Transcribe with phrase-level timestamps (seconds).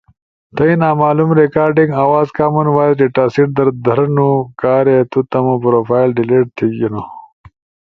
[0.55, 4.29] تھئی نامعلوم ریکارڈنگ آواز کامن وائس ڈیٹاسیٹ در دھرنو،
[4.61, 7.03] کارے تو تمو پروفائل ڈیلیٹ تھیگینو